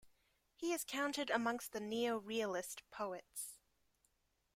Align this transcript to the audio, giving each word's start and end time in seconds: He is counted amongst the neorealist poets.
He 0.55 0.73
is 0.73 0.83
counted 0.83 1.29
amongst 1.29 1.73
the 1.73 1.79
neorealist 1.79 2.79
poets. 2.89 3.59